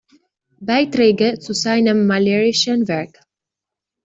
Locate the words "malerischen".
2.07-2.87